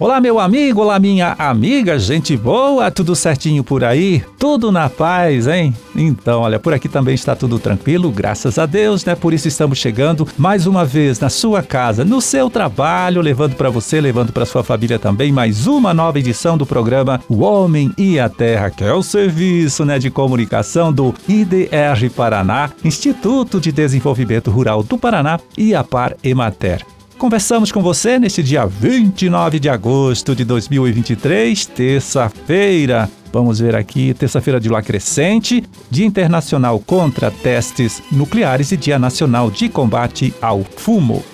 Olá, 0.00 0.20
meu 0.20 0.38
amigo, 0.38 0.80
olá, 0.80 0.96
minha 1.00 1.34
amiga, 1.36 1.98
gente 1.98 2.36
boa, 2.36 2.88
tudo 2.88 3.16
certinho 3.16 3.64
por 3.64 3.82
aí? 3.82 4.22
Tudo 4.38 4.70
na 4.70 4.88
paz, 4.88 5.48
hein? 5.48 5.74
Então, 5.96 6.42
olha, 6.42 6.60
por 6.60 6.72
aqui 6.72 6.88
também 6.88 7.16
está 7.16 7.34
tudo 7.34 7.58
tranquilo, 7.58 8.08
graças 8.08 8.60
a 8.60 8.66
Deus, 8.66 9.04
né? 9.04 9.16
Por 9.16 9.34
isso 9.34 9.48
estamos 9.48 9.76
chegando 9.76 10.24
mais 10.38 10.68
uma 10.68 10.84
vez 10.84 11.18
na 11.18 11.28
sua 11.28 11.64
casa, 11.64 12.04
no 12.04 12.20
seu 12.20 12.48
trabalho, 12.48 13.20
levando 13.20 13.56
para 13.56 13.70
você, 13.70 14.00
levando 14.00 14.32
para 14.32 14.46
sua 14.46 14.62
família 14.62 15.00
também 15.00 15.32
mais 15.32 15.66
uma 15.66 15.92
nova 15.92 16.20
edição 16.20 16.56
do 16.56 16.64
programa 16.64 17.20
O 17.28 17.40
Homem 17.42 17.92
e 17.98 18.20
a 18.20 18.28
Terra, 18.28 18.70
que 18.70 18.84
é 18.84 18.92
o 18.92 19.02
serviço, 19.02 19.84
né, 19.84 19.98
de 19.98 20.12
comunicação 20.12 20.92
do 20.92 21.12
IDR 21.28 22.08
Paraná, 22.14 22.70
Instituto 22.84 23.60
de 23.60 23.72
Desenvolvimento 23.72 24.48
Rural 24.48 24.84
do 24.84 24.96
Paraná 24.96 25.40
e 25.56 25.74
a 25.74 25.82
Par 25.82 26.14
Emater. 26.22 26.86
Conversamos 27.18 27.72
com 27.72 27.82
você 27.82 28.16
neste 28.16 28.44
dia 28.44 28.64
29 28.64 29.58
de 29.58 29.68
agosto 29.68 30.36
de 30.36 30.44
2023, 30.44 31.66
terça-feira. 31.66 33.10
Vamos 33.32 33.58
ver 33.58 33.74
aqui, 33.74 34.14
terça-feira 34.14 34.60
de 34.60 34.68
lua 34.68 34.80
crescente, 34.82 35.64
Dia 35.90 36.06
Internacional 36.06 36.78
contra 36.78 37.28
Testes 37.28 38.00
Nucleares 38.12 38.70
e 38.70 38.76
Dia 38.76 39.00
Nacional 39.00 39.50
de 39.50 39.68
Combate 39.68 40.32
ao 40.40 40.62
Fumo. 40.62 41.24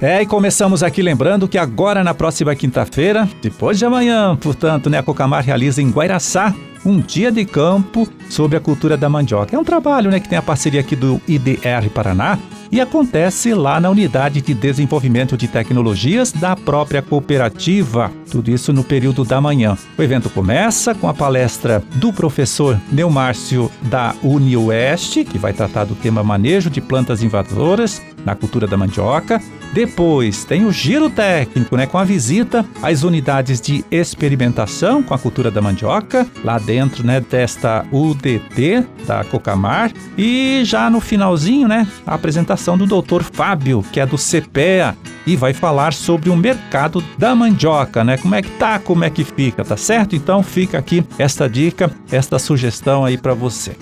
É, 0.00 0.22
e 0.22 0.26
começamos 0.26 0.82
aqui 0.82 1.02
lembrando 1.02 1.46
que 1.46 1.58
agora 1.58 2.02
na 2.02 2.14
próxima 2.14 2.54
quinta-feira, 2.54 3.28
depois 3.42 3.78
de 3.78 3.84
amanhã, 3.84 4.34
portanto, 4.36 4.88
né, 4.88 4.98
a 4.98 5.02
Cocamar 5.02 5.44
realiza 5.44 5.82
em 5.82 5.90
Guairaçá 5.90 6.54
um 6.84 7.00
dia 7.00 7.30
de 7.30 7.44
campo 7.44 8.08
sobre 8.28 8.56
a 8.56 8.60
cultura 8.60 8.96
da 8.96 9.08
mandioca. 9.08 9.54
É 9.54 9.58
um 9.58 9.64
trabalho 9.64 10.10
né, 10.10 10.20
que 10.20 10.28
tem 10.28 10.38
a 10.38 10.42
parceria 10.42 10.80
aqui 10.80 10.96
do 10.96 11.20
IDR 11.26 11.88
Paraná 11.92 12.38
e 12.74 12.80
acontece 12.80 13.54
lá 13.54 13.80
na 13.80 13.88
Unidade 13.88 14.40
de 14.40 14.52
Desenvolvimento 14.52 15.36
de 15.36 15.46
Tecnologias 15.46 16.32
da 16.32 16.56
própria 16.56 17.00
cooperativa. 17.00 18.10
Tudo 18.28 18.50
isso 18.50 18.72
no 18.72 18.82
período 18.82 19.24
da 19.24 19.40
manhã. 19.40 19.78
O 19.96 20.02
evento 20.02 20.28
começa 20.28 20.92
com 20.92 21.08
a 21.08 21.14
palestra 21.14 21.84
do 21.94 22.12
professor 22.12 22.80
Neumárcio 22.90 23.70
da 23.82 24.14
UniOeste, 24.22 25.24
que 25.24 25.38
vai 25.38 25.52
tratar 25.52 25.84
do 25.84 25.94
tema 25.94 26.24
manejo 26.24 26.68
de 26.68 26.80
plantas 26.80 27.22
invasoras 27.22 28.02
na 28.24 28.34
cultura 28.34 28.66
da 28.66 28.76
mandioca. 28.76 29.40
Depois 29.72 30.44
tem 30.44 30.64
o 30.64 30.72
giro 30.72 31.10
técnico, 31.10 31.76
né, 31.76 31.86
com 31.86 31.98
a 31.98 32.04
visita 32.04 32.64
às 32.82 33.02
unidades 33.02 33.60
de 33.60 33.84
experimentação 33.90 35.02
com 35.02 35.14
a 35.14 35.18
cultura 35.18 35.50
da 35.50 35.60
mandioca, 35.60 36.26
lá 36.44 36.58
dentro, 36.58 36.73
né, 37.04 37.20
desta 37.20 37.84
UDT 37.92 38.84
da 39.06 39.24
Cocamar. 39.24 39.92
E 40.16 40.62
já 40.64 40.88
no 40.90 41.00
finalzinho, 41.00 41.68
né, 41.68 41.86
a 42.06 42.14
apresentação 42.14 42.76
do 42.76 42.86
Dr. 42.86 43.22
Fábio, 43.22 43.84
que 43.92 44.00
é 44.00 44.06
do 44.06 44.16
CPEA, 44.16 44.96
e 45.26 45.36
vai 45.36 45.52
falar 45.52 45.92
sobre 45.92 46.30
o 46.30 46.36
mercado 46.36 47.02
da 47.18 47.34
mandioca, 47.34 48.04
né? 48.04 48.18
Como 48.18 48.34
é 48.34 48.42
que 48.42 48.50
tá, 48.50 48.78
como 48.78 49.04
é 49.04 49.10
que 49.10 49.24
fica, 49.24 49.64
tá 49.64 49.76
certo? 49.76 50.14
Então 50.14 50.42
fica 50.42 50.78
aqui 50.78 51.04
esta 51.18 51.48
dica, 51.48 51.90
esta 52.10 52.38
sugestão 52.38 53.04
aí 53.04 53.16
para 53.16 53.34
você. 53.34 53.76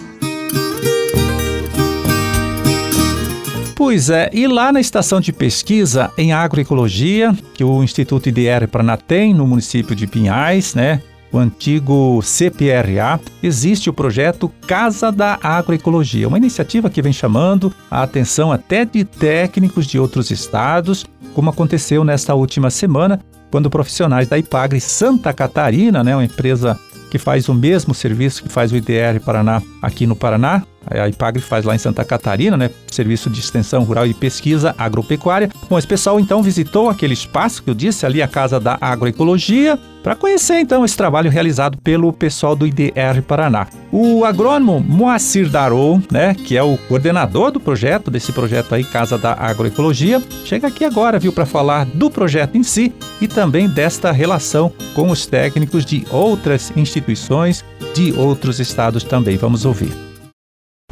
Pois 3.84 4.10
é, 4.10 4.30
e 4.32 4.46
lá 4.46 4.72
na 4.72 4.80
estação 4.80 5.20
de 5.20 5.32
pesquisa 5.32 6.10
em 6.16 6.32
agroecologia, 6.32 7.36
que 7.52 7.64
o 7.64 7.82
Instituto 7.82 8.28
IDR 8.28 8.68
Paraná 8.70 8.96
tem 8.96 9.34
no 9.34 9.44
município 9.44 9.96
de 9.96 10.06
Pinhais, 10.06 10.74
né? 10.74 11.02
O 11.32 11.38
antigo 11.38 12.20
CPRA, 12.22 13.18
existe 13.42 13.88
o 13.88 13.92
projeto 13.92 14.52
Casa 14.66 15.10
da 15.10 15.38
Agroecologia, 15.42 16.28
uma 16.28 16.36
iniciativa 16.36 16.90
que 16.90 17.00
vem 17.00 17.12
chamando 17.12 17.72
a 17.90 18.02
atenção 18.02 18.52
até 18.52 18.84
de 18.84 19.02
técnicos 19.02 19.86
de 19.86 19.98
outros 19.98 20.30
estados, 20.30 21.06
como 21.34 21.48
aconteceu 21.48 22.04
nesta 22.04 22.34
última 22.34 22.68
semana, 22.68 23.18
quando 23.50 23.70
profissionais 23.70 24.28
da 24.28 24.38
IPAGRE 24.38 24.80
Santa 24.80 25.32
Catarina, 25.32 26.04
né, 26.04 26.14
uma 26.14 26.24
empresa 26.24 26.78
que 27.10 27.18
faz 27.18 27.48
o 27.48 27.54
mesmo 27.54 27.94
serviço 27.94 28.42
que 28.42 28.48
faz 28.48 28.70
o 28.70 28.76
IDR 28.76 29.20
Paraná 29.24 29.62
aqui 29.80 30.06
no 30.06 30.16
Paraná, 30.16 30.62
a 31.00 31.08
IPAGRE 31.08 31.42
faz 31.42 31.64
lá 31.64 31.74
em 31.74 31.78
Santa 31.78 32.04
Catarina, 32.04 32.56
né? 32.56 32.70
Serviço 32.90 33.30
de 33.30 33.40
Extensão 33.40 33.84
Rural 33.84 34.06
e 34.06 34.14
Pesquisa 34.14 34.74
Agropecuária. 34.76 35.50
Bom, 35.68 35.78
esse 35.78 35.86
pessoal 35.86 36.20
então 36.20 36.42
visitou 36.42 36.88
aquele 36.88 37.14
espaço 37.14 37.62
que 37.62 37.70
eu 37.70 37.74
disse 37.74 38.04
ali, 38.04 38.22
a 38.22 38.28
Casa 38.28 38.60
da 38.60 38.76
Agroecologia, 38.80 39.78
para 40.02 40.16
conhecer 40.16 40.58
então 40.58 40.84
esse 40.84 40.96
trabalho 40.96 41.30
realizado 41.30 41.78
pelo 41.78 42.12
pessoal 42.12 42.56
do 42.56 42.66
IDR 42.66 43.22
Paraná. 43.26 43.68
O 43.90 44.24
agrônomo 44.24 44.80
Moacir 44.80 45.48
Darou, 45.48 46.02
né, 46.10 46.34
que 46.34 46.56
é 46.56 46.62
o 46.62 46.76
coordenador 46.76 47.50
do 47.52 47.60
projeto, 47.60 48.10
desse 48.10 48.32
projeto 48.32 48.74
aí, 48.74 48.84
Casa 48.84 49.16
da 49.16 49.32
Agroecologia, 49.34 50.20
chega 50.44 50.66
aqui 50.66 50.84
agora, 50.84 51.18
viu, 51.18 51.32
para 51.32 51.46
falar 51.46 51.86
do 51.86 52.10
projeto 52.10 52.56
em 52.56 52.62
si 52.62 52.92
e 53.20 53.28
também 53.28 53.68
desta 53.68 54.10
relação 54.10 54.72
com 54.94 55.10
os 55.10 55.24
técnicos 55.26 55.84
de 55.84 56.04
outras 56.10 56.72
instituições 56.76 57.64
de 57.94 58.12
outros 58.12 58.58
estados 58.58 59.04
também. 59.04 59.36
Vamos 59.36 59.64
ouvir. 59.64 60.11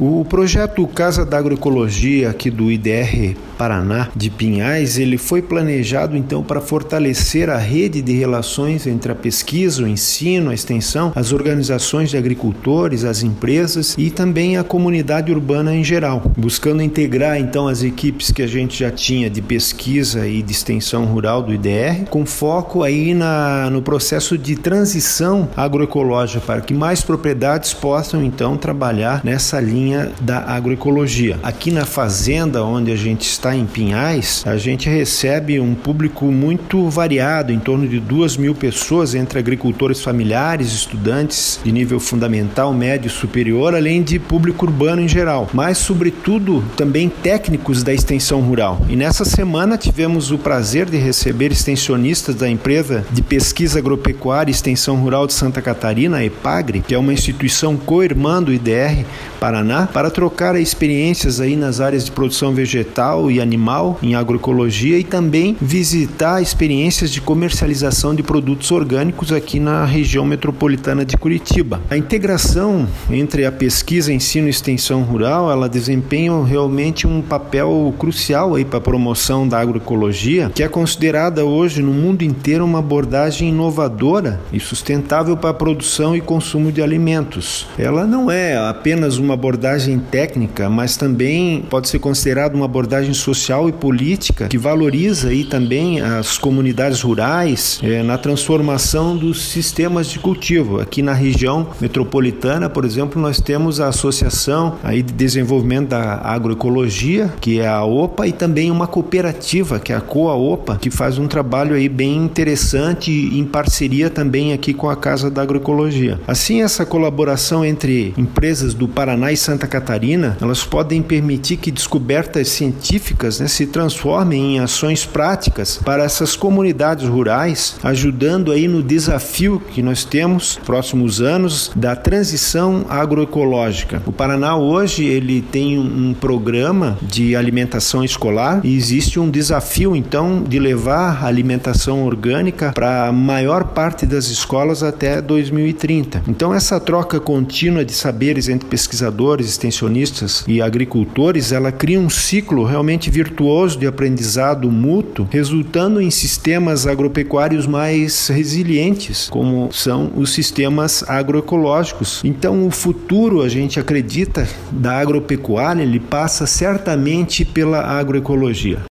O 0.03 0.25
projeto 0.25 0.87
Casa 0.87 1.23
da 1.23 1.37
Agroecologia 1.37 2.31
aqui 2.31 2.49
do 2.49 2.71
IDR 2.71 3.35
Paraná 3.55 4.09
de 4.15 4.31
Pinhais, 4.31 4.97
ele 4.97 5.15
foi 5.15 5.43
planejado 5.43 6.17
então 6.17 6.41
para 6.41 6.59
fortalecer 6.59 7.51
a 7.51 7.57
rede 7.59 8.01
de 8.01 8.11
relações 8.13 8.87
entre 8.87 9.11
a 9.11 9.15
pesquisa, 9.15 9.83
o 9.83 9.87
ensino, 9.87 10.49
a 10.49 10.55
extensão, 10.55 11.11
as 11.15 11.31
organizações 11.31 12.09
de 12.09 12.17
agricultores, 12.17 13.03
as 13.03 13.21
empresas 13.21 13.93
e 13.95 14.09
também 14.09 14.57
a 14.57 14.63
comunidade 14.63 15.31
urbana 15.31 15.75
em 15.75 15.83
geral, 15.83 16.23
buscando 16.35 16.81
integrar 16.81 17.39
então 17.39 17.67
as 17.67 17.83
equipes 17.83 18.31
que 18.31 18.41
a 18.41 18.47
gente 18.47 18.79
já 18.79 18.89
tinha 18.89 19.29
de 19.29 19.39
pesquisa 19.39 20.27
e 20.27 20.41
de 20.41 20.51
extensão 20.51 21.05
rural 21.05 21.43
do 21.43 21.53
IDR, 21.53 22.05
com 22.09 22.25
foco 22.25 22.81
aí 22.81 23.13
na, 23.13 23.69
no 23.69 23.83
processo 23.83 24.35
de 24.35 24.55
transição 24.55 25.47
agroecológica 25.55 26.41
para 26.43 26.61
que 26.61 26.73
mais 26.73 27.03
propriedades 27.03 27.71
possam 27.71 28.23
então 28.23 28.57
trabalhar 28.57 29.21
nessa 29.23 29.59
linha 29.59 29.80
linha 29.81 30.11
da 30.21 30.43
agroecologia. 30.43 31.39
Aqui 31.41 31.71
na 31.71 31.85
fazenda 31.85 32.63
onde 32.63 32.91
a 32.91 32.95
gente 32.95 33.23
está 33.23 33.55
em 33.55 33.65
Pinhais, 33.65 34.43
a 34.45 34.57
gente 34.57 34.87
recebe 34.89 35.59
um 35.59 35.73
público 35.73 36.25
muito 36.25 36.87
variado, 36.89 37.51
em 37.51 37.59
torno 37.59 37.87
de 37.87 37.99
duas 37.99 38.37
mil 38.37 38.53
pessoas, 38.53 39.15
entre 39.15 39.39
agricultores 39.39 40.01
familiares, 40.01 40.71
estudantes 40.71 41.59
de 41.63 41.71
nível 41.71 41.99
fundamental, 41.99 42.73
médio 42.73 43.07
e 43.07 43.11
superior, 43.11 43.73
além 43.73 44.03
de 44.03 44.19
público 44.19 44.65
urbano 44.65 45.01
em 45.01 45.07
geral, 45.07 45.49
mas 45.53 45.79
sobretudo 45.79 46.63
também 46.77 47.09
técnicos 47.09 47.81
da 47.83 47.93
extensão 47.93 48.41
rural. 48.41 48.79
E 48.87 48.95
nessa 48.95 49.25
semana 49.25 49.77
tivemos 49.77 50.31
o 50.31 50.37
prazer 50.37 50.89
de 50.89 50.97
receber 50.97 51.51
extensionistas 51.51 52.35
da 52.35 52.49
empresa 52.49 53.03
de 53.11 53.21
pesquisa 53.21 53.79
agropecuária 53.79 54.51
e 54.51 54.53
extensão 54.53 54.97
rural 54.97 55.25
de 55.25 55.33
Santa 55.33 55.61
Catarina, 55.61 56.17
a 56.17 56.25
EPAGRE, 56.25 56.81
que 56.81 56.93
é 56.93 56.97
uma 56.97 57.13
instituição 57.13 57.75
co-irmã 57.77 58.43
do 58.43 58.53
IDR 58.53 59.05
Paraná, 59.39 59.70
para 59.93 60.11
trocar 60.11 60.55
experiências 60.59 61.39
aí 61.39 61.55
nas 61.55 61.79
áreas 61.79 62.05
de 62.05 62.11
produção 62.11 62.53
vegetal 62.53 63.31
e 63.31 63.39
animal 63.39 63.97
em 64.03 64.15
agroecologia 64.15 64.97
e 64.97 65.03
também 65.03 65.55
visitar 65.61 66.41
experiências 66.41 67.11
de 67.11 67.21
comercialização 67.21 68.13
de 68.13 68.21
produtos 68.21 68.71
orgânicos 68.71 69.31
aqui 69.31 69.59
na 69.59 69.85
região 69.85 70.25
metropolitana 70.25 71.05
de 71.05 71.17
Curitiba. 71.17 71.81
A 71.89 71.97
integração 71.97 72.87
entre 73.09 73.45
a 73.45 73.51
pesquisa, 73.51 74.11
ensino 74.11 74.47
e 74.47 74.49
extensão 74.49 75.03
rural, 75.03 75.51
ela 75.51 75.69
desempenha 75.69 76.43
realmente 76.43 77.07
um 77.07 77.21
papel 77.21 77.93
crucial 77.97 78.55
aí 78.55 78.65
para 78.65 78.77
a 78.77 78.81
promoção 78.81 79.47
da 79.47 79.59
agroecologia, 79.59 80.51
que 80.53 80.63
é 80.63 80.67
considerada 80.67 81.45
hoje 81.45 81.81
no 81.81 81.93
mundo 81.93 82.23
inteiro 82.23 82.65
uma 82.65 82.79
abordagem 82.79 83.49
inovadora 83.49 84.39
e 84.51 84.59
sustentável 84.59 85.37
para 85.37 85.51
a 85.51 85.53
produção 85.53 86.15
e 86.15 86.21
consumo 86.21 86.71
de 86.71 86.81
alimentos. 86.81 87.67
Ela 87.77 88.05
não 88.05 88.29
é 88.29 88.57
apenas 88.57 89.17
uma 89.17 89.33
abordagem 89.33 89.60
abordagem 89.61 89.99
técnica, 89.99 90.67
mas 90.71 90.97
também 90.97 91.61
pode 91.69 91.87
ser 91.87 91.99
considerado 91.99 92.55
uma 92.55 92.65
abordagem 92.65 93.13
social 93.13 93.69
e 93.69 93.71
política 93.71 94.47
que 94.47 94.57
valoriza 94.57 95.29
aí 95.29 95.43
também 95.43 96.01
as 96.01 96.35
comunidades 96.39 97.01
rurais 97.01 97.79
é, 97.83 98.01
na 98.01 98.17
transformação 98.17 99.15
dos 99.15 99.45
sistemas 99.45 100.07
de 100.07 100.17
cultivo. 100.17 100.79
Aqui 100.79 101.03
na 101.03 101.13
região 101.13 101.67
metropolitana, 101.79 102.71
por 102.71 102.85
exemplo, 102.85 103.21
nós 103.21 103.39
temos 103.39 103.79
a 103.79 103.89
Associação 103.89 104.77
aí 104.83 105.03
de 105.03 105.13
Desenvolvimento 105.13 105.89
da 105.89 106.15
Agroecologia, 106.23 107.31
que 107.39 107.59
é 107.59 107.67
a 107.67 107.83
OPA, 107.83 108.27
e 108.27 108.31
também 108.31 108.71
uma 108.71 108.87
cooperativa, 108.87 109.79
que 109.79 109.93
é 109.93 109.95
a 109.95 110.01
COA-OPA, 110.01 110.77
que 110.77 110.89
faz 110.89 111.19
um 111.19 111.27
trabalho 111.27 111.75
aí 111.75 111.87
bem 111.87 112.17
interessante 112.17 113.11
em 113.11 113.45
parceria 113.45 114.09
também 114.09 114.53
aqui 114.53 114.73
com 114.73 114.89
a 114.89 114.95
Casa 114.95 115.29
da 115.29 115.43
Agroecologia. 115.43 116.19
Assim, 116.27 116.63
essa 116.63 116.83
colaboração 116.83 117.63
entre 117.63 118.11
empresas 118.17 118.73
do 118.73 118.87
Paraná 118.87 119.31
e 119.31 119.37
Santa 119.37 119.50
Santa 119.51 119.67
Catarina, 119.67 120.37
elas 120.39 120.63
podem 120.63 121.01
permitir 121.01 121.57
que 121.57 121.71
descobertas 121.71 122.47
científicas 122.47 123.41
né, 123.41 123.49
se 123.49 123.65
transformem 123.65 124.55
em 124.55 124.59
ações 124.61 125.05
práticas 125.05 125.77
para 125.83 126.05
essas 126.05 126.37
comunidades 126.37 127.05
rurais, 127.05 127.75
ajudando 127.83 128.53
aí 128.53 128.65
no 128.65 128.81
desafio 128.81 129.61
que 129.73 129.81
nós 129.81 130.05
temos 130.05 130.57
próximos 130.65 131.19
anos 131.19 131.69
da 131.75 131.97
transição 131.97 132.85
agroecológica. 132.87 134.01
O 134.05 134.13
Paraná 134.13 134.55
hoje 134.55 135.03
ele 135.03 135.41
tem 135.41 135.77
um 135.77 136.13
programa 136.13 136.97
de 137.01 137.35
alimentação 137.35 138.05
escolar 138.05 138.61
e 138.63 138.77
existe 138.77 139.19
um 139.19 139.29
desafio 139.29 139.97
então 139.97 140.43
de 140.43 140.59
levar 140.59 141.25
a 141.25 141.27
alimentação 141.27 142.05
orgânica 142.05 142.71
para 142.71 143.09
a 143.09 143.11
maior 143.11 143.65
parte 143.65 144.05
das 144.05 144.27
escolas 144.27 144.81
até 144.81 145.21
2030. 145.21 146.23
Então 146.25 146.53
essa 146.53 146.79
troca 146.79 147.19
contínua 147.19 147.83
de 147.83 147.91
saberes 147.91 148.47
entre 148.47 148.69
pesquisadores, 148.69 149.40
extensionistas 149.47 150.43
e 150.47 150.61
agricultores, 150.61 151.51
ela 151.51 151.71
cria 151.71 151.99
um 151.99 152.09
ciclo 152.09 152.63
realmente 152.63 153.09
virtuoso 153.09 153.77
de 153.79 153.87
aprendizado 153.87 154.69
mútuo, 154.71 155.27
resultando 155.31 156.01
em 156.01 156.11
sistemas 156.11 156.85
agropecuários 156.87 157.65
mais 157.65 158.27
resilientes, 158.27 159.29
como 159.29 159.69
são 159.71 160.11
os 160.15 160.31
sistemas 160.33 161.03
agroecológicos. 161.09 162.21
Então 162.23 162.65
o 162.67 162.71
futuro, 162.71 163.41
a 163.41 163.49
gente 163.49 163.79
acredita, 163.79 164.47
da 164.71 164.99
agropecuária, 164.99 165.81
ele 165.81 165.99
passa 165.99 166.45
certamente 166.45 167.45
pela 167.45 167.81
agroecologia. 167.81 168.90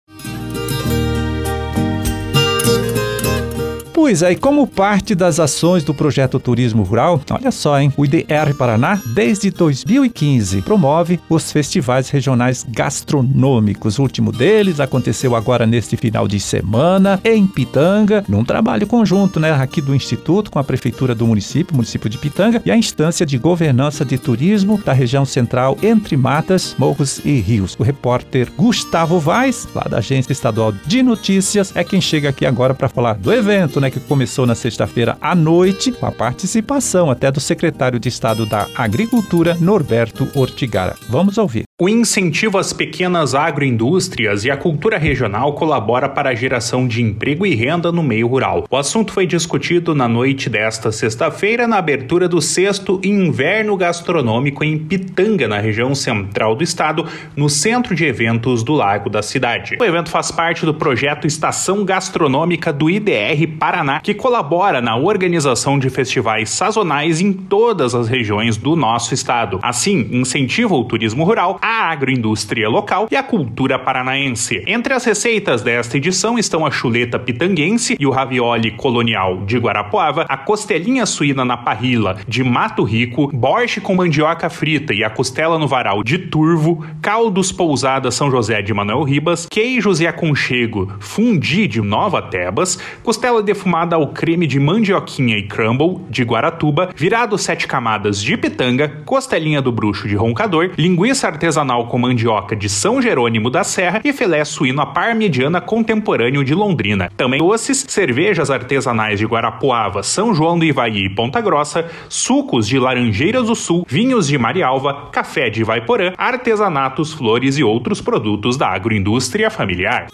Pois 4.12 4.20
é, 4.20 4.32
e 4.32 4.36
como 4.36 4.66
parte 4.66 5.14
das 5.14 5.40
ações 5.40 5.84
do 5.84 5.94
projeto 5.94 6.38
Turismo 6.38 6.82
Rural, 6.82 7.18
olha 7.30 7.50
só, 7.50 7.80
hein? 7.80 7.90
O 7.96 8.04
IDR 8.04 8.54
Paraná, 8.58 9.00
desde 9.14 9.50
2015, 9.50 10.60
promove 10.60 11.18
os 11.30 11.50
festivais 11.50 12.10
regionais 12.10 12.62
gastronômicos. 12.68 13.98
O 13.98 14.02
último 14.02 14.30
deles 14.30 14.80
aconteceu 14.80 15.34
agora 15.34 15.66
neste 15.66 15.96
final 15.96 16.28
de 16.28 16.38
semana, 16.38 17.18
em 17.24 17.46
Pitanga, 17.46 18.22
num 18.28 18.44
trabalho 18.44 18.86
conjunto, 18.86 19.40
né? 19.40 19.50
Aqui 19.50 19.80
do 19.80 19.94
Instituto 19.94 20.50
com 20.50 20.58
a 20.58 20.64
Prefeitura 20.64 21.14
do 21.14 21.26
município, 21.26 21.74
município 21.74 22.10
de 22.10 22.18
Pitanga, 22.18 22.60
e 22.66 22.70
a 22.70 22.76
instância 22.76 23.24
de 23.24 23.38
governança 23.38 24.04
de 24.04 24.18
turismo 24.18 24.78
da 24.84 24.92
região 24.92 25.24
central 25.24 25.78
entre 25.82 26.18
matas, 26.18 26.76
morros 26.78 27.18
e 27.24 27.40
rios. 27.40 27.74
O 27.78 27.82
repórter 27.82 28.52
Gustavo 28.58 29.18
Vaz, 29.18 29.66
lá 29.74 29.84
da 29.88 29.96
Agência 29.96 30.32
Estadual 30.32 30.70
de 30.70 31.02
Notícias, 31.02 31.74
é 31.74 31.82
quem 31.82 31.98
chega 32.02 32.28
aqui 32.28 32.44
agora 32.44 32.74
para 32.74 32.90
falar 32.90 33.14
do 33.14 33.32
evento, 33.32 33.80
né? 33.80 33.90
que 33.90 34.01
começou 34.02 34.46
na 34.46 34.54
sexta-feira 34.54 35.16
à 35.20 35.34
noite, 35.34 35.93
com 35.93 36.06
a 36.06 36.12
participação 36.12 37.10
até 37.10 37.31
do 37.31 37.40
secretário 37.40 37.99
de 37.99 38.08
Estado 38.08 38.44
da 38.44 38.69
Agricultura, 38.76 39.56
Norberto 39.60 40.28
Ortigara. 40.34 40.94
Vamos 41.08 41.38
ouvir. 41.38 41.71
O 41.82 41.88
incentivo 41.88 42.58
às 42.58 42.73
pequenas 42.73 43.34
agroindústrias 43.34 44.44
e 44.44 44.50
à 44.52 44.56
cultura 44.56 44.96
regional 44.99 45.52
colabora 45.55 46.08
para 46.08 46.31
a 46.31 46.34
geração 46.37 46.87
de 46.87 47.02
emprego 47.02 47.44
e 47.44 47.56
renda 47.56 47.90
no 47.90 48.05
meio 48.05 48.29
rural. 48.29 48.64
O 48.70 48.76
assunto 48.76 49.12
foi 49.12 49.26
discutido 49.26 49.93
na 49.93 50.06
noite 50.06 50.49
desta 50.49 50.93
sexta-feira 50.93 51.67
na 51.67 51.79
abertura 51.79 52.29
do 52.29 52.40
sexto 52.40 53.00
Inverno 53.02 53.76
Gastronômico 53.76 54.62
em 54.62 54.79
Pitanga, 54.79 55.49
na 55.49 55.58
região 55.58 55.93
central 55.93 56.55
do 56.55 56.62
estado, 56.62 57.05
no 57.34 57.49
centro 57.50 57.96
de 57.96 58.05
eventos 58.05 58.62
do 58.62 58.75
Lago 58.75 59.11
da 59.11 59.20
cidade. 59.20 59.76
O 59.81 59.84
evento 59.84 60.08
faz 60.08 60.31
parte 60.31 60.64
do 60.64 60.73
projeto 60.73 61.26
Estação 61.26 61.84
Gastronômica 61.84 62.73
do 62.73 62.88
IDR 62.88 63.44
Paraná, 63.58 63.99
que 63.99 64.14
colabora 64.14 64.81
na 64.81 64.96
organização 64.96 65.81
de 65.81 65.90
festivais 65.90 66.49
sazonais 66.50 67.20
em 67.20 67.32
todas 67.32 67.93
as 67.93 68.06
regiões 68.06 68.56
do 68.56 68.76
nosso 68.76 69.12
estado. 69.12 69.58
Assim, 69.61 70.08
incentiva 70.12 70.76
o 70.76 70.84
turismo 70.84 71.25
rural, 71.25 71.58
a 71.61 71.71
a 71.72 71.90
agroindústria 71.90 72.69
local 72.69 73.08
e 73.10 73.16
a 73.16 73.22
cultura 73.22 73.78
paranaense. 73.78 74.62
Entre 74.66 74.92
as 74.92 75.04
receitas 75.04 75.62
desta 75.62 75.96
edição 75.96 76.38
estão 76.38 76.66
a 76.66 76.70
chuleta 76.70 77.19
pitanguense 77.19 77.96
e 77.98 78.06
o 78.06 78.10
ravioli 78.10 78.72
colonial 78.72 79.44
de 79.46 79.56
Guarapuava, 79.56 80.26
a 80.28 80.36
costelinha 80.36 81.06
suína 81.06 81.46
na 81.46 81.56
parrila 81.56 82.19
de 82.28 82.44
Mato 82.44 82.82
Rico, 82.82 83.28
borche 83.32 83.80
com 83.80 83.94
mandioca 83.94 84.50
frita 84.50 84.92
e 84.92 85.02
a 85.02 85.08
costela 85.08 85.58
no 85.58 85.66
varal 85.66 86.04
de 86.04 86.19
Turvo, 86.19 86.84
caldos 87.00 87.50
pousada 87.50 88.10
São 88.10 88.30
José 88.30 88.60
de 88.60 88.74
Manuel 88.74 89.02
Ribas, 89.02 89.46
queijos 89.50 90.00
e 90.00 90.06
aconchego 90.06 90.92
fundi 91.00 91.66
de 91.66 91.80
Nova 91.80 92.20
Tebas, 92.20 92.78
costela 93.02 93.42
defumada 93.42 93.96
ao 93.96 94.08
creme 94.08 94.46
de 94.46 94.60
mandioquinha 94.60 95.38
e 95.38 95.44
crumble 95.44 96.00
de 96.10 96.22
Guaratuba, 96.22 96.90
virado 96.94 97.38
sete 97.38 97.66
camadas 97.66 98.22
de 98.22 98.36
pitanga, 98.36 98.88
costelinha 99.06 99.62
do 99.62 99.72
bruxo 99.72 100.06
de 100.06 100.16
Roncador, 100.16 100.72
linguiça 100.76 101.26
artesanal 101.26 101.61
artesanal 101.62 101.86
com 101.86 101.98
mandioca 101.98 102.56
de 102.56 102.68
São 102.68 103.00
Jerônimo 103.00 103.48
da 103.48 103.64
Serra 103.64 104.00
e 104.04 104.12
filé 104.12 104.44
suíno 104.44 104.82
à 104.82 104.86
parmegiana 104.86 105.60
contemporâneo 105.60 106.44
de 106.44 106.54
Londrina. 106.54 107.10
Também 107.16 107.38
doces, 107.38 107.84
cervejas 107.88 108.50
artesanais 108.50 109.18
de 109.18 109.26
Guarapuava, 109.26 110.02
São 110.02 110.34
João 110.34 110.58
do 110.58 110.64
Ivaí 110.64 111.06
e 111.06 111.14
Ponta 111.14 111.40
Grossa, 111.40 111.88
sucos 112.08 112.66
de 112.66 112.78
Laranjeiras 112.78 113.46
do 113.46 113.54
Sul, 113.54 113.86
vinhos 113.88 114.26
de 114.26 114.36
Marialva, 114.36 115.08
café 115.12 115.48
de 115.48 115.62
Vaiporã, 115.62 116.12
artesanatos, 116.18 117.12
flores 117.12 117.56
e 117.56 117.64
outros 117.64 118.00
produtos 118.00 118.56
da 118.56 118.68
agroindústria 118.68 119.50
familiar. 119.50 120.08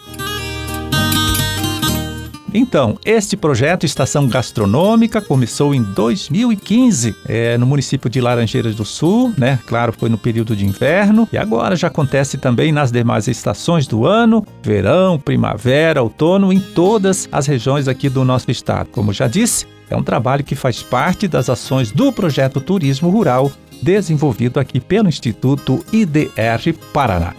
Então, 2.53 2.97
este 3.05 3.37
projeto 3.37 3.85
Estação 3.85 4.27
Gastronômica 4.27 5.21
começou 5.21 5.73
em 5.73 5.83
2015 5.83 7.15
é, 7.27 7.57
no 7.57 7.65
município 7.65 8.09
de 8.09 8.19
Laranjeiras 8.19 8.75
do 8.75 8.83
Sul, 8.83 9.33
né? 9.37 9.59
Claro, 9.67 9.93
foi 9.97 10.09
no 10.09 10.17
período 10.17 10.55
de 10.55 10.65
inverno 10.65 11.27
e 11.31 11.37
agora 11.37 11.75
já 11.75 11.87
acontece 11.87 12.37
também 12.37 12.71
nas 12.71 12.91
demais 12.91 13.27
estações 13.27 13.85
do 13.85 14.05
ano, 14.05 14.45
verão, 14.63 15.19
primavera, 15.19 16.01
outono, 16.01 16.51
em 16.51 16.59
todas 16.59 17.29
as 17.31 17.45
regiões 17.45 17.87
aqui 17.87 18.09
do 18.09 18.25
nosso 18.25 18.49
estado. 18.49 18.89
Como 18.91 19.13
já 19.13 19.27
disse, 19.27 19.67
é 19.89 19.95
um 19.95 20.03
trabalho 20.03 20.43
que 20.43 20.55
faz 20.55 20.81
parte 20.81 21.27
das 21.27 21.49
ações 21.49 21.91
do 21.91 22.11
projeto 22.11 22.61
Turismo 22.61 23.09
Rural 23.09 23.51
desenvolvido 23.81 24.59
aqui 24.59 24.79
pelo 24.79 25.07
Instituto 25.07 25.83
IDR 25.91 26.73
Paraná. 26.93 27.33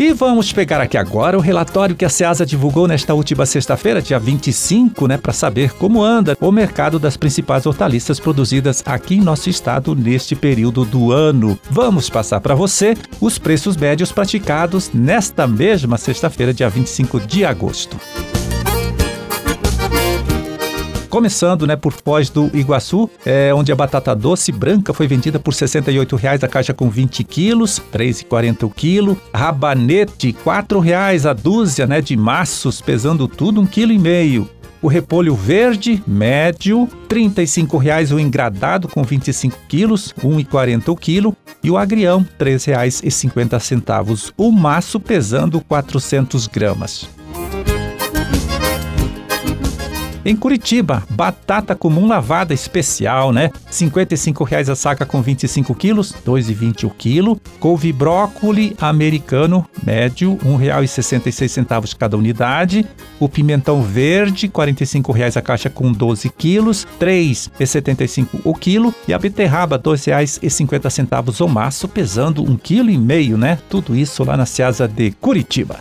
E 0.00 0.14
vamos 0.14 0.50
pegar 0.50 0.80
aqui 0.80 0.96
agora 0.96 1.36
o 1.36 1.42
relatório 1.42 1.94
que 1.94 2.06
a 2.06 2.08
SEASA 2.08 2.46
divulgou 2.46 2.88
nesta 2.88 3.12
última 3.12 3.44
sexta-feira, 3.44 4.00
dia 4.00 4.18
25, 4.18 5.06
né, 5.06 5.18
para 5.18 5.30
saber 5.30 5.74
como 5.74 6.02
anda 6.02 6.38
o 6.40 6.50
mercado 6.50 6.98
das 6.98 7.18
principais 7.18 7.66
hortaliças 7.66 8.18
produzidas 8.18 8.82
aqui 8.86 9.16
em 9.16 9.20
nosso 9.20 9.50
estado 9.50 9.94
neste 9.94 10.34
período 10.34 10.86
do 10.86 11.12
ano. 11.12 11.60
Vamos 11.68 12.08
passar 12.08 12.40
para 12.40 12.54
você 12.54 12.96
os 13.20 13.36
preços 13.36 13.76
médios 13.76 14.10
praticados 14.10 14.90
nesta 14.94 15.46
mesma 15.46 15.98
sexta-feira, 15.98 16.54
dia 16.54 16.70
25 16.70 17.20
de 17.20 17.44
agosto. 17.44 17.98
Começando, 21.10 21.66
né, 21.66 21.74
por 21.74 21.92
Foz 21.92 22.30
do 22.30 22.56
Iguaçu, 22.56 23.10
é, 23.26 23.52
onde 23.52 23.72
a 23.72 23.76
batata 23.76 24.14
doce 24.14 24.52
branca 24.52 24.94
foi 24.94 25.08
vendida 25.08 25.40
por 25.40 25.52
R$ 25.52 25.58
68,00 25.58 26.44
a 26.44 26.48
caixa 26.48 26.72
com 26.72 26.88
20 26.88 27.24
quilos, 27.24 27.78
R$ 27.78 27.84
3,40 27.98 28.62
o 28.62 28.70
quilo. 28.70 29.20
Rabanete, 29.34 30.28
R$ 30.28 30.36
4,00 30.44 31.28
a 31.28 31.32
dúzia, 31.32 31.84
né, 31.84 32.00
de 32.00 32.16
maços, 32.16 32.80
pesando 32.80 33.26
tudo 33.26 33.60
um 33.60 33.66
quilo 33.66 33.90
e 33.90 33.98
meio. 33.98 34.48
O 34.80 34.86
repolho 34.86 35.34
verde, 35.34 36.00
médio, 36.06 36.84
R$ 36.84 36.90
35,00 37.08 38.14
o 38.14 38.20
engradado 38.20 38.86
com 38.86 39.02
25 39.02 39.58
quilos, 39.68 40.14
R$ 40.16 40.28
1,40 40.28 40.88
o 40.90 40.96
quilo. 40.96 41.36
E 41.62 41.72
o 41.72 41.76
agrião, 41.76 42.20
R$ 42.20 42.46
3,50 42.46 44.32
o 44.36 44.52
maço, 44.52 45.00
pesando 45.00 45.60
400 45.60 46.46
gramas. 46.46 47.19
Em 50.22 50.36
Curitiba, 50.36 51.02
batata 51.08 51.74
comum 51.74 52.06
lavada 52.06 52.52
especial, 52.52 53.32
né? 53.32 53.44
R$ 53.46 53.72
55,00 53.72 54.68
a 54.68 54.76
saca 54.76 55.06
com 55.06 55.22
25 55.22 55.74
quilos, 55.74 56.12
R$ 56.12 56.20
2,20 56.26 56.84
o 56.84 56.90
quilo. 56.90 57.40
Couve 57.58 57.90
brócoli 57.90 58.76
americano 58.78 59.66
médio, 59.82 60.38
R$ 60.42 60.68
1,66 60.68 61.96
cada 61.96 62.18
unidade. 62.18 62.86
O 63.18 63.30
pimentão 63.30 63.80
verde, 63.80 64.46
R$ 64.46 64.52
45,00 64.52 65.38
a 65.38 65.40
caixa 65.40 65.70
com 65.70 65.90
12 65.90 66.28
quilos, 66.28 66.86
R$ 67.00 67.06
3,75 67.06 68.40
o 68.44 68.54
quilo. 68.54 68.94
E 69.08 69.14
a 69.14 69.18
beterraba, 69.18 69.76
R$ 69.76 69.82
2,50 69.82 71.40
o 71.40 71.48
maço, 71.48 71.88
pesando 71.88 72.42
um 72.42 72.58
quilo 72.58 72.90
e 72.90 72.98
meio, 72.98 73.38
né? 73.38 73.58
Tudo 73.70 73.96
isso 73.96 74.22
lá 74.22 74.36
na 74.36 74.44
Seasa 74.44 74.86
de 74.86 75.12
Curitiba. 75.12 75.78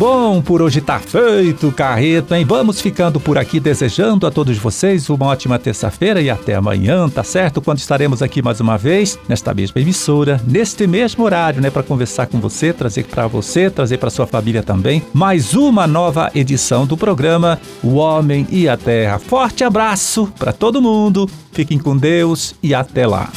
Bom, 0.00 0.40
por 0.40 0.62
hoje 0.62 0.80
tá 0.80 0.98
feito, 0.98 1.70
carreto, 1.70 2.34
hein? 2.34 2.42
Vamos 2.42 2.80
ficando 2.80 3.20
por 3.20 3.36
aqui 3.36 3.60
desejando 3.60 4.26
a 4.26 4.30
todos 4.30 4.56
vocês 4.56 5.10
uma 5.10 5.26
ótima 5.26 5.58
terça-feira 5.58 6.22
e 6.22 6.30
até 6.30 6.54
amanhã, 6.54 7.06
tá 7.06 7.22
certo? 7.22 7.60
Quando 7.60 7.80
estaremos 7.80 8.22
aqui 8.22 8.40
mais 8.40 8.60
uma 8.60 8.78
vez, 8.78 9.18
nesta 9.28 9.52
mesma 9.52 9.78
emissora, 9.78 10.40
neste 10.46 10.86
mesmo 10.86 11.22
horário, 11.22 11.60
né, 11.60 11.68
para 11.68 11.82
conversar 11.82 12.28
com 12.28 12.40
você, 12.40 12.72
trazer 12.72 13.04
para 13.04 13.26
você, 13.26 13.68
trazer 13.68 13.98
para 13.98 14.08
sua 14.08 14.26
família 14.26 14.62
também, 14.62 15.02
mais 15.12 15.52
uma 15.52 15.86
nova 15.86 16.30
edição 16.34 16.86
do 16.86 16.96
programa 16.96 17.60
O 17.82 17.96
Homem 17.96 18.46
e 18.50 18.70
a 18.70 18.78
Terra. 18.78 19.18
Forte 19.18 19.64
abraço 19.64 20.32
para 20.38 20.50
todo 20.50 20.80
mundo, 20.80 21.28
fiquem 21.52 21.78
com 21.78 21.94
Deus 21.94 22.54
e 22.62 22.74
até 22.74 23.06
lá. 23.06 23.30